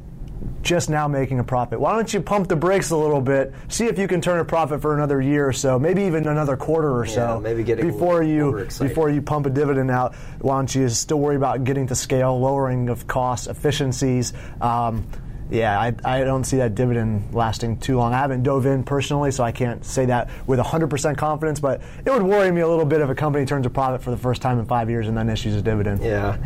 just 0.62 0.90
now 0.90 1.08
making 1.08 1.40
a 1.40 1.44
profit. 1.44 1.80
Why 1.80 1.94
don't 1.94 2.14
you 2.14 2.20
pump 2.22 2.48
the 2.50 2.56
brakes 2.56 2.90
a 2.90 2.98
little 2.98 3.22
bit, 3.22 3.54
see 3.70 3.86
if 3.86 3.98
you 3.98 4.08
can 4.08 4.20
turn 4.22 4.40
a 4.40 4.46
profit 4.46 4.82
for 4.82 4.94
another 4.96 5.22
year 5.22 5.48
or 5.48 5.54
so, 5.54 5.80
maybe 5.80 6.04
even 6.04 6.28
another 6.28 6.58
quarter 6.58 6.98
or 6.98 7.06
so. 7.06 7.40
maybe 7.40 7.64
getting 7.64 7.88
before 7.88 8.24
you 8.24 8.68
before 8.80 9.10
you 9.10 9.22
pump 9.22 9.46
a 9.46 9.50
dividend 9.50 9.90
out. 9.90 10.16
Why 10.40 10.58
don't 10.58 10.74
you 10.74 10.90
still 10.90 11.20
worry 11.20 11.36
about 11.36 11.64
getting 11.64 11.88
to 11.88 11.96
scale, 11.96 12.40
lowering 12.40 12.90
of 12.90 13.08
costs, 13.08 13.48
efficiencies? 13.48 14.34
Um, 14.60 15.08
yeah, 15.50 15.80
I, 15.80 15.96
I 16.04 16.24
don't 16.24 16.44
see 16.44 16.58
that 16.58 16.76
dividend 16.76 17.34
lasting 17.34 17.78
too 17.78 17.98
long. 17.98 18.14
I 18.14 18.18
haven't 18.18 18.44
dove 18.44 18.66
in 18.66 18.84
personally, 18.84 19.32
so 19.32 19.44
I 19.44 19.52
can't 19.52 19.86
say 19.86 20.08
that 20.08 20.30
with 20.46 20.60
100% 20.60 21.18
confidence, 21.18 21.60
but 21.60 21.82
it 22.06 22.12
would 22.12 22.24
worry 22.24 22.52
me 22.52 22.62
a 22.62 22.68
little 22.68 22.86
bit 22.86 23.00
if 23.00 23.10
a 23.10 23.16
company 23.16 23.46
turns 23.46 23.66
a 23.66 23.70
profit 23.70 24.02
for 24.02 24.12
the 24.12 24.18
first 24.18 24.42
time 24.42 24.60
in 24.60 24.66
five 24.66 24.90
years 24.90 25.08
and 25.08 25.18
then 25.18 25.30
issues 25.30 25.56
a 25.56 25.62
dividend. 25.62 26.04
Yeah. 26.04 26.38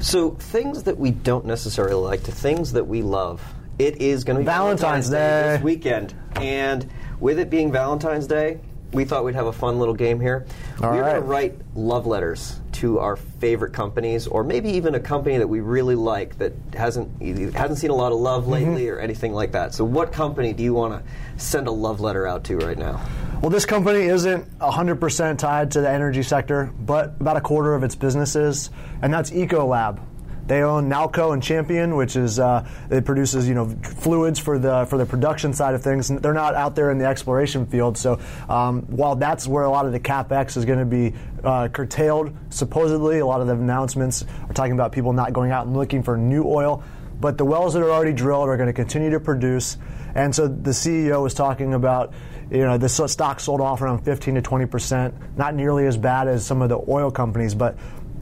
So 0.00 0.30
things 0.30 0.84
that 0.84 0.98
we 0.98 1.10
don't 1.10 1.44
necessarily 1.44 1.94
like 2.02 2.22
to 2.24 2.32
things 2.32 2.72
that 2.72 2.86
we 2.86 3.02
love. 3.02 3.42
It 3.78 4.00
is 4.02 4.24
going 4.24 4.36
to 4.36 4.40
be 4.40 4.46
Valentine's 4.46 5.08
Day. 5.08 5.54
this 5.54 5.62
weekend, 5.62 6.14
and 6.36 6.86
with 7.18 7.38
it 7.38 7.48
being 7.50 7.72
Valentine's 7.72 8.26
Day, 8.26 8.60
we 8.92 9.04
thought 9.04 9.24
we'd 9.24 9.34
have 9.36 9.46
a 9.46 9.52
fun 9.52 9.78
little 9.78 9.94
game 9.94 10.20
here. 10.20 10.44
All 10.82 10.90
We're 10.90 11.02
going 11.02 11.14
to 11.14 11.20
write 11.20 11.54
love 11.74 12.06
letters 12.06 12.60
to 12.72 12.98
our 12.98 13.16
favorite 13.16 13.72
companies, 13.72 14.26
or 14.26 14.42
maybe 14.44 14.70
even 14.70 14.94
a 14.96 15.00
company 15.00 15.38
that 15.38 15.46
we 15.46 15.60
really 15.60 15.94
like 15.94 16.36
that 16.38 16.52
hasn't 16.74 17.22
hasn't 17.54 17.78
seen 17.78 17.90
a 17.90 17.94
lot 17.94 18.12
of 18.12 18.18
love 18.18 18.42
Mm-hmm. 18.44 18.52
lately, 18.52 18.88
or 18.88 18.98
anything 18.98 19.32
like 19.32 19.52
that. 19.52 19.74
So, 19.74 19.84
what 19.84 20.12
company 20.12 20.52
do 20.52 20.62
you 20.62 20.74
want 20.74 20.92
to 20.94 21.42
send 21.42 21.66
a 21.68 21.70
love 21.72 22.00
letter 22.00 22.26
out 22.26 22.44
to 22.44 22.56
right 22.58 22.76
now? 22.78 23.00
Well, 23.40 23.48
this 23.48 23.64
company 23.64 24.00
isn't 24.00 24.58
100% 24.58 25.38
tied 25.38 25.70
to 25.70 25.80
the 25.80 25.88
energy 25.88 26.22
sector, 26.22 26.70
but 26.78 27.14
about 27.20 27.38
a 27.38 27.40
quarter 27.40 27.74
of 27.74 27.82
its 27.82 27.94
business 27.94 28.36
is, 28.36 28.68
and 29.00 29.10
that's 29.14 29.30
Ecolab. 29.30 29.98
They 30.46 30.62
own 30.62 30.90
Nalco 30.90 31.32
and 31.32 31.42
Champion, 31.42 31.96
which 31.96 32.16
is 32.16 32.38
uh, 32.38 32.68
it 32.90 33.06
produces 33.06 33.48
you 33.48 33.54
know 33.54 33.68
fluids 33.82 34.38
for 34.38 34.58
the 34.58 34.84
for 34.90 34.98
the 34.98 35.06
production 35.06 35.54
side 35.54 35.74
of 35.74 35.82
things. 35.82 36.08
They're 36.08 36.34
not 36.34 36.54
out 36.54 36.74
there 36.74 36.90
in 36.90 36.98
the 36.98 37.06
exploration 37.06 37.64
field. 37.64 37.96
So 37.96 38.20
um, 38.46 38.82
while 38.82 39.16
that's 39.16 39.46
where 39.46 39.64
a 39.64 39.70
lot 39.70 39.86
of 39.86 39.92
the 39.92 40.00
capex 40.00 40.58
is 40.58 40.66
going 40.66 40.80
to 40.80 40.84
be 40.84 41.14
uh, 41.42 41.68
curtailed, 41.68 42.36
supposedly 42.50 43.20
a 43.20 43.26
lot 43.26 43.40
of 43.40 43.46
the 43.46 43.54
announcements 43.54 44.24
are 44.48 44.52
talking 44.52 44.72
about 44.72 44.92
people 44.92 45.14
not 45.14 45.32
going 45.32 45.50
out 45.50 45.66
and 45.66 45.74
looking 45.74 46.02
for 46.02 46.18
new 46.18 46.44
oil. 46.44 46.82
But 47.20 47.38
the 47.38 47.44
wells 47.44 47.74
that 47.74 47.82
are 47.82 47.90
already 47.90 48.12
drilled 48.12 48.48
are 48.48 48.56
going 48.56 48.66
to 48.66 48.72
continue 48.72 49.10
to 49.10 49.20
produce. 49.20 49.78
And 50.14 50.34
so 50.34 50.48
the 50.48 50.70
CEO 50.70 51.22
was 51.22 51.34
talking 51.34 51.74
about, 51.74 52.12
you 52.50 52.58
know, 52.58 52.78
the 52.78 52.88
stock 52.88 53.40
sold 53.40 53.60
off 53.60 53.80
around 53.80 54.04
15 54.04 54.34
to 54.36 54.42
20 54.42 54.66
percent, 54.66 55.14
not 55.36 55.54
nearly 55.54 55.86
as 55.86 55.96
bad 55.96 56.28
as 56.28 56.44
some 56.44 56.62
of 56.62 56.68
the 56.68 56.80
oil 56.88 57.10
companies, 57.10 57.54
but 57.54 57.76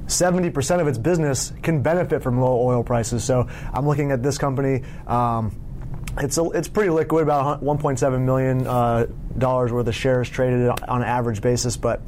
70% 0.07 0.81
of 0.81 0.89
its 0.89 0.99
business 0.99 1.53
can 1.63 1.83
benefit 1.83 2.23
from 2.23 2.41
low 2.41 2.61
oil 2.61 2.83
prices. 2.83 3.25
So 3.25 3.47
I'm 3.73 3.87
looking 3.87 4.11
at 4.11 4.23
this 4.23 4.39
company. 4.39 4.83
Um, 5.07 5.55
it's 6.19 6.39
a, 6.39 6.45
it's 6.51 6.69
pretty 6.69 6.91
liquid, 6.91 7.23
about 7.23 7.63
1.7 7.63 8.21
million 8.23 8.67
uh, 8.67 9.07
dollars 9.37 9.73
worth 9.73 9.87
of 9.87 9.95
shares 9.95 10.29
traded 10.29 10.69
on 10.69 11.03
an 11.03 11.09
average 11.09 11.41
basis, 11.41 11.77
but 11.77 12.01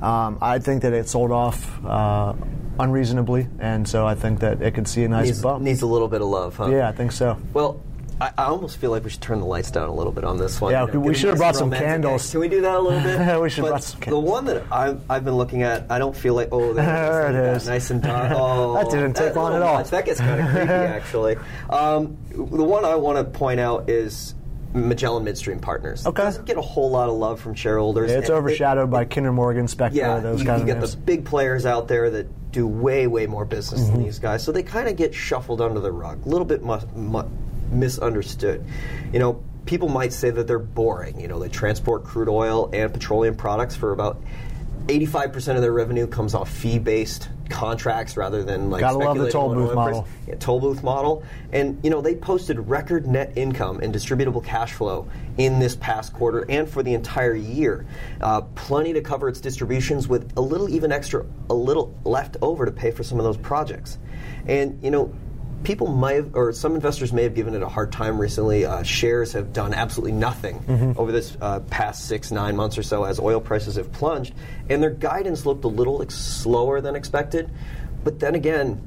um, 0.00 0.38
I 0.40 0.58
think 0.60 0.82
that 0.82 0.92
it 0.92 1.08
sold 1.08 1.32
off 1.32 1.84
uh, 1.84 2.34
unreasonably, 2.78 3.48
and 3.58 3.86
so 3.86 4.06
I 4.06 4.14
think 4.14 4.40
that 4.40 4.62
it 4.62 4.74
could 4.74 4.88
see 4.88 5.04
a 5.04 5.08
nice 5.08 5.26
needs, 5.26 5.42
bump. 5.42 5.62
Needs 5.62 5.82
a 5.82 5.86
little 5.86 6.08
bit 6.08 6.22
of 6.22 6.28
love, 6.28 6.56
huh? 6.56 6.70
Yeah, 6.70 6.88
I 6.88 6.92
think 6.92 7.12
so. 7.12 7.36
Well, 7.52 7.82
I, 8.20 8.32
I, 8.36 8.44
almost 8.46 8.78
feel 8.78 8.90
like 8.90 9.04
we 9.04 9.10
should 9.10 9.20
turn 9.20 9.40
the 9.40 9.46
lights 9.46 9.70
down 9.70 9.88
a 9.88 9.94
little 9.94 10.12
bit 10.12 10.24
on 10.24 10.38
this 10.38 10.60
one. 10.60 10.72
Yeah, 10.72 10.86
you 10.86 10.94
know, 10.94 11.00
we 11.00 11.14
should 11.14 11.28
have 11.30 11.38
brought 11.38 11.56
some 11.56 11.70
candles. 11.70 12.26
Egg. 12.26 12.32
Can 12.32 12.40
we 12.40 12.48
do 12.48 12.60
that 12.62 12.76
a 12.76 12.80
little 12.80 13.00
bit? 13.00 13.40
we 13.42 13.50
should 13.50 13.62
but 13.62 13.68
brought 13.68 13.82
some 13.84 14.00
candles. 14.00 14.24
The 14.24 14.30
one 14.30 14.44
that 14.46 14.64
I've, 14.72 15.00
I've, 15.10 15.24
been 15.24 15.36
looking 15.36 15.62
at, 15.62 15.86
I 15.90 15.98
don't 15.98 16.16
feel 16.16 16.34
like, 16.34 16.48
oh, 16.50 16.72
there 16.74 17.30
it 17.30 17.56
is. 17.56 17.66
nice 17.66 17.90
and 17.90 18.02
dark. 18.02 18.28
Oh, 18.38 18.74
that 18.74 18.90
didn't 18.90 19.14
take 19.14 19.34
long 19.36 19.54
at 19.54 19.62
all. 19.62 19.82
That 19.82 20.04
gets 20.04 20.20
kind 20.20 20.40
of 20.40 20.48
creepy, 20.50 20.70
actually. 20.70 21.36
Um, 21.70 22.16
the 22.30 22.64
one 22.64 22.84
I 22.84 22.94
want 22.94 23.18
to 23.18 23.24
point 23.24 23.58
out 23.58 23.88
is 23.88 24.34
Magellan 24.74 25.24
Midstream 25.24 25.60
Partners. 25.60 26.06
Okay. 26.06 26.22
It 26.22 26.26
doesn't 26.26 26.44
get 26.44 26.56
a 26.56 26.62
whole 26.62 26.90
lot 26.90 27.08
of 27.08 27.16
love 27.16 27.40
from 27.40 27.54
shareholders. 27.54 28.10
Yeah, 28.10 28.18
it's 28.18 28.30
overshadowed 28.30 28.88
it, 28.88 28.90
by 28.90 29.04
Kinder 29.04 29.32
Morgan, 29.32 29.66
Spectra, 29.68 29.98
yeah, 29.98 30.20
those 30.20 30.40
you, 30.40 30.46
kind 30.46 30.58
you 30.58 30.62
of 30.62 30.66
get 30.66 30.78
names. 30.78 30.94
the 30.94 31.00
big 31.02 31.24
players 31.24 31.66
out 31.66 31.88
there 31.88 32.10
that 32.10 32.52
do 32.52 32.66
way, 32.66 33.06
way 33.06 33.26
more 33.26 33.44
business 33.44 33.82
mm-hmm. 33.82 33.94
than 33.94 34.04
these 34.04 34.18
guys. 34.18 34.42
So 34.42 34.52
they 34.52 34.62
kind 34.62 34.88
of 34.88 34.96
get 34.96 35.14
shuffled 35.14 35.60
under 35.60 35.80
the 35.80 35.92
rug, 35.92 36.24
a 36.24 36.28
little 36.28 36.46
bit 36.46 36.62
mu- 36.62 36.78
mu- 36.94 37.28
misunderstood. 37.70 38.64
You 39.12 39.18
know, 39.18 39.42
people 39.66 39.88
might 39.88 40.12
say 40.12 40.30
that 40.30 40.46
they're 40.46 40.58
boring. 40.58 41.20
You 41.20 41.28
know, 41.28 41.38
they 41.38 41.48
transport 41.48 42.04
crude 42.04 42.28
oil 42.28 42.70
and 42.72 42.92
petroleum 42.92 43.36
products 43.36 43.76
for 43.76 43.92
about 43.92 44.22
85% 44.86 45.56
of 45.56 45.60
their 45.60 45.72
revenue 45.72 46.06
comes 46.06 46.34
off 46.34 46.50
fee-based 46.50 47.28
contracts 47.50 48.16
rather 48.16 48.42
than 48.42 48.70
like 48.70 48.80
Gotta 48.80 48.98
love 48.98 49.18
the 49.18 49.30
toll 49.30 49.54
booth 49.54 49.74
model. 49.74 50.08
Yeah, 50.26 50.36
toll 50.36 50.60
booth 50.60 50.82
model. 50.82 51.22
And 51.52 51.78
you 51.82 51.90
know, 51.90 52.00
they 52.00 52.14
posted 52.14 52.58
record 52.68 53.06
net 53.06 53.32
income 53.36 53.80
and 53.80 53.94
distributable 53.94 54.42
cash 54.42 54.72
flow 54.72 55.08
in 55.36 55.58
this 55.58 55.76
past 55.76 56.14
quarter 56.14 56.50
and 56.50 56.68
for 56.68 56.82
the 56.82 56.94
entire 56.94 57.34
year. 57.34 57.86
Uh, 58.20 58.42
plenty 58.54 58.94
to 58.94 59.02
cover 59.02 59.28
its 59.28 59.40
distributions 59.40 60.08
with 60.08 60.32
a 60.36 60.40
little 60.40 60.68
even 60.70 60.90
extra 60.90 61.24
a 61.50 61.54
little 61.54 61.94
left 62.04 62.38
over 62.40 62.64
to 62.64 62.72
pay 62.72 62.90
for 62.90 63.02
some 63.02 63.18
of 63.18 63.24
those 63.24 63.38
projects. 63.38 63.98
And 64.46 64.82
you 64.82 64.90
know, 64.90 65.12
people 65.64 65.88
might 65.88 66.16
have, 66.16 66.34
or 66.34 66.52
some 66.52 66.74
investors 66.74 67.12
may 67.12 67.22
have 67.24 67.34
given 67.34 67.54
it 67.54 67.62
a 67.62 67.68
hard 67.68 67.92
time 67.92 68.18
recently. 68.18 68.64
Uh, 68.64 68.82
shares 68.82 69.32
have 69.32 69.52
done 69.52 69.74
absolutely 69.74 70.12
nothing 70.12 70.60
mm-hmm. 70.60 70.92
over 70.98 71.12
this 71.12 71.36
uh, 71.40 71.60
past 71.60 72.06
six, 72.06 72.30
nine 72.30 72.56
months 72.56 72.78
or 72.78 72.82
so 72.82 73.04
as 73.04 73.18
oil 73.18 73.40
prices 73.40 73.76
have 73.76 73.90
plunged, 73.92 74.34
and 74.68 74.82
their 74.82 74.90
guidance 74.90 75.46
looked 75.46 75.64
a 75.64 75.68
little 75.68 76.02
ex- 76.02 76.14
slower 76.14 76.80
than 76.80 76.94
expected. 76.94 77.50
But 78.04 78.20
then 78.20 78.34
again, 78.34 78.80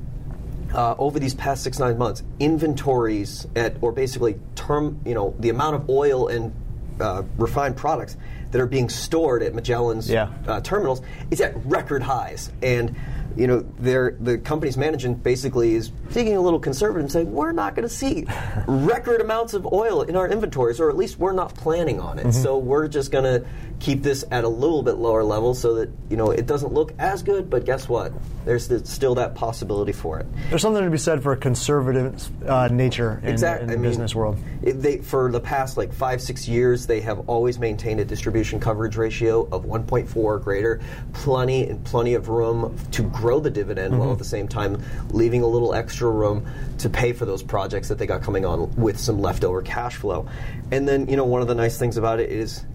uh, 0.73 0.95
over 0.97 1.19
these 1.19 1.33
past 1.35 1.63
six, 1.63 1.79
nine 1.79 1.97
months, 1.97 2.23
inventories 2.39 3.45
at, 3.55 3.75
or 3.81 3.91
basically 3.91 4.39
term, 4.55 5.01
you 5.05 5.13
know, 5.13 5.35
the 5.39 5.49
amount 5.49 5.75
of 5.75 5.89
oil 5.89 6.27
and 6.29 6.53
uh, 6.99 7.23
refined 7.37 7.75
products 7.75 8.15
that 8.51 8.61
are 8.61 8.67
being 8.67 8.89
stored 8.89 9.43
at 9.43 9.53
Magellan's 9.53 10.09
yeah. 10.09 10.29
uh, 10.47 10.61
terminals 10.61 11.01
is 11.29 11.41
at 11.41 11.53
record 11.65 12.03
highs. 12.03 12.51
And 12.61 12.95
you 13.35 13.47
know, 13.47 13.59
the 13.79 14.37
company's 14.43 14.77
management 14.77 15.23
basically 15.23 15.75
is 15.75 15.91
taking 16.11 16.35
a 16.35 16.41
little 16.41 16.59
conservative 16.59 17.01
and 17.01 17.11
saying 17.11 17.31
we're 17.31 17.51
not 17.51 17.75
going 17.75 17.87
to 17.87 17.93
see 17.93 18.25
record 18.67 19.21
amounts 19.21 19.53
of 19.53 19.65
oil 19.71 20.01
in 20.01 20.15
our 20.15 20.27
inventories, 20.27 20.79
or 20.79 20.89
at 20.89 20.97
least 20.97 21.19
we're 21.19 21.31
not 21.31 21.53
planning 21.55 21.99
on 21.99 22.19
it. 22.19 22.27
Mm-hmm. 22.27 22.41
So 22.41 22.57
we're 22.57 22.87
just 22.87 23.11
going 23.11 23.23
to 23.23 23.45
keep 23.79 24.03
this 24.03 24.23
at 24.29 24.43
a 24.43 24.47
little 24.47 24.83
bit 24.83 24.93
lower 24.93 25.23
level 25.23 25.55
so 25.55 25.75
that 25.75 25.89
you 26.09 26.15
know 26.17 26.31
it 26.31 26.45
doesn't 26.45 26.73
look 26.73 26.93
as 26.99 27.23
good. 27.23 27.49
But 27.49 27.65
guess 27.65 27.89
what? 27.89 28.13
There's 28.45 28.67
the, 28.67 28.85
still 28.85 29.15
that 29.15 29.35
possibility 29.35 29.91
for 29.91 30.19
it. 30.19 30.25
There's 30.49 30.61
something 30.61 30.83
to 30.83 30.89
be 30.89 30.97
said 30.97 31.21
for 31.21 31.33
a 31.33 31.37
conservative 31.37 32.47
uh, 32.47 32.67
nature 32.69 33.19
in, 33.23 33.29
exactly. 33.29 33.63
in 33.63 33.69
the 33.69 33.87
I 33.87 33.89
business 33.89 34.13
mean, 34.13 34.19
world. 34.19 34.39
It, 34.63 34.81
they, 34.81 34.97
for 34.97 35.31
the 35.31 35.39
past 35.39 35.77
like 35.77 35.93
five, 35.93 36.21
six 36.21 36.47
years, 36.47 36.87
they 36.87 37.01
have 37.01 37.29
always 37.29 37.59
maintained 37.59 37.99
a 37.99 38.05
distribution 38.05 38.59
coverage 38.59 38.97
ratio 38.97 39.47
of 39.51 39.65
1.4 39.65 40.15
or 40.15 40.39
greater. 40.39 40.81
Plenty 41.13 41.67
and 41.69 41.83
plenty 41.83 42.13
of 42.13 42.29
room 42.29 42.77
to 42.91 43.03
grow 43.03 43.20
the 43.21 43.49
dividend 43.49 43.91
mm-hmm. 43.93 44.01
while 44.01 44.11
at 44.11 44.17
the 44.17 44.23
same 44.23 44.47
time 44.47 44.81
leaving 45.11 45.41
a 45.41 45.47
little 45.47 45.73
extra 45.73 46.09
room 46.09 46.45
to 46.79 46.89
pay 46.89 47.13
for 47.13 47.25
those 47.25 47.43
projects 47.43 47.87
that 47.87 47.97
they 47.97 48.05
got 48.05 48.21
coming 48.21 48.45
on 48.45 48.73
with 48.75 48.99
some 48.99 49.21
leftover 49.21 49.61
cash 49.61 49.95
flow. 49.95 50.27
And 50.71 50.87
then, 50.87 51.07
you 51.07 51.15
know, 51.15 51.25
one 51.25 51.41
of 51.41 51.47
the 51.47 51.55
nice 51.55 51.77
things 51.77 51.97
about 51.97 52.19
it 52.19 52.29
is 52.31 52.65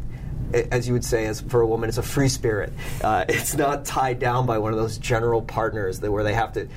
as 0.52 0.86
you 0.86 0.94
would 0.94 1.04
say, 1.04 1.26
as 1.26 1.40
for 1.40 1.60
a 1.60 1.66
woman, 1.66 1.88
it's 1.88 1.98
a 1.98 2.02
free 2.02 2.28
spirit. 2.28 2.72
Uh, 3.02 3.24
it's 3.28 3.54
not 3.54 3.84
tied 3.84 4.18
down 4.18 4.46
by 4.46 4.58
one 4.58 4.72
of 4.72 4.78
those 4.78 4.98
general 4.98 5.42
partners 5.42 6.00
that 6.00 6.12
where 6.12 6.22
they 6.22 6.34
have 6.34 6.52
to 6.52 6.68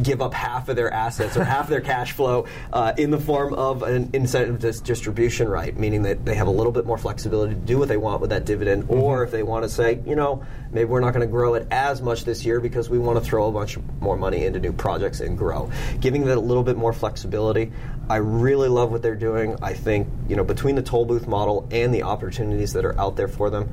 give 0.00 0.22
up 0.22 0.32
half 0.32 0.68
of 0.68 0.76
their 0.76 0.92
assets 0.92 1.36
or 1.36 1.44
half 1.44 1.68
their 1.68 1.80
cash 1.80 2.12
flow 2.12 2.46
uh, 2.72 2.92
in 2.96 3.10
the 3.10 3.18
form 3.18 3.52
of 3.54 3.82
an 3.82 4.10
incentive 4.12 4.58
dis- 4.58 4.80
distribution 4.80 5.48
right, 5.48 5.76
meaning 5.76 6.02
that 6.02 6.24
they 6.24 6.34
have 6.34 6.46
a 6.46 6.50
little 6.50 6.72
bit 6.72 6.86
more 6.86 6.96
flexibility 6.96 7.54
to 7.54 7.60
do 7.60 7.78
what 7.78 7.88
they 7.88 7.96
want 7.96 8.20
with 8.20 8.30
that 8.30 8.44
dividend, 8.44 8.84
mm-hmm. 8.84 8.94
or 8.94 9.22
if 9.24 9.30
they 9.30 9.42
want 9.42 9.64
to 9.64 9.68
say, 9.68 10.00
you 10.06 10.16
know, 10.16 10.44
maybe 10.70 10.86
we're 10.86 11.00
not 11.00 11.12
going 11.12 11.26
to 11.26 11.30
grow 11.30 11.54
it 11.54 11.66
as 11.70 12.00
much 12.00 12.24
this 12.24 12.44
year 12.44 12.60
because 12.60 12.88
we 12.88 12.98
want 12.98 13.18
to 13.18 13.24
throw 13.24 13.48
a 13.48 13.52
bunch 13.52 13.78
more 14.00 14.16
money 14.16 14.44
into 14.44 14.60
new 14.60 14.72
projects 14.72 15.20
and 15.20 15.36
grow. 15.36 15.70
Giving 16.00 16.24
that 16.26 16.38
a 16.38 16.40
little 16.40 16.62
bit 16.62 16.76
more 16.76 16.92
flexibility, 16.92 17.72
I 18.08 18.16
really 18.16 18.68
love 18.68 18.90
what 18.90 19.02
they're 19.02 19.14
doing. 19.14 19.56
I 19.62 19.74
think, 19.74 20.08
you 20.28 20.36
know, 20.36 20.44
between 20.44 20.74
the 20.74 20.82
toll 20.82 21.04
booth 21.04 21.26
model 21.26 21.68
and 21.70 21.92
the 21.94 22.02
opportunities 22.02 22.72
that 22.72 22.84
are 22.84 22.98
out 22.98 23.16
there 23.16 23.28
for 23.28 23.50
them, 23.50 23.70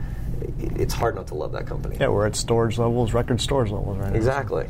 it's 0.59 0.93
hard 0.93 1.15
not 1.15 1.27
to 1.27 1.35
love 1.35 1.51
that 1.53 1.65
company. 1.65 1.97
Yeah, 1.99 2.09
we're 2.09 2.25
at 2.25 2.35
storage 2.35 2.77
levels, 2.77 3.13
record 3.13 3.41
storage 3.41 3.71
levels 3.71 3.97
right 3.97 4.11
now. 4.11 4.15
Exactly. 4.15 4.67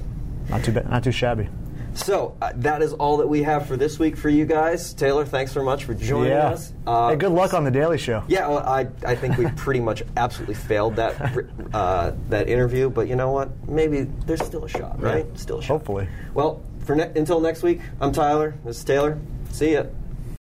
Not 0.49 0.63
too 0.63 0.71
bad, 0.71 0.89
not 0.89 1.03
too 1.03 1.11
shabby. 1.11 1.49
So 1.93 2.37
uh, 2.41 2.51
that 2.55 2.81
is 2.81 2.93
all 2.93 3.17
that 3.17 3.27
we 3.27 3.43
have 3.43 3.67
for 3.67 3.75
this 3.75 3.99
week 3.99 4.15
for 4.15 4.29
you 4.29 4.45
guys. 4.45 4.93
Taylor, 4.93 5.25
thanks 5.25 5.53
very 5.53 5.65
much 5.65 5.85
for 5.85 5.93
joining 5.93 6.31
yeah. 6.31 6.49
us. 6.49 6.73
Uh, 6.87 7.09
hey, 7.09 7.15
good 7.15 7.31
luck 7.31 7.53
on 7.53 7.63
the 7.63 7.71
Daily 7.71 7.97
Show. 7.97 8.23
Yeah, 8.27 8.47
well, 8.47 8.59
I, 8.59 8.87
I 9.05 9.15
think 9.15 9.37
we 9.37 9.47
pretty 9.57 9.79
much 9.79 10.03
absolutely 10.15 10.55
failed 10.55 10.95
that 10.95 11.19
uh, 11.73 12.13
that 12.29 12.47
interview, 12.47 12.89
but 12.89 13.07
you 13.07 13.15
know 13.15 13.31
what? 13.31 13.49
Maybe 13.67 14.03
there's 14.25 14.43
still 14.43 14.65
a 14.65 14.69
shot, 14.69 15.01
right? 15.01 15.25
Yeah. 15.25 15.37
Still 15.37 15.59
a 15.59 15.61
shot. 15.61 15.73
Hopefully. 15.79 16.07
Well, 16.33 16.63
for 16.85 16.95
ne- 16.95 17.11
until 17.15 17.39
next 17.39 17.63
week, 17.63 17.81
I'm 17.99 18.11
Tyler. 18.11 18.55
This 18.63 18.77
is 18.77 18.83
Taylor. 18.83 19.19
See 19.51 19.73
ya. 19.73 19.85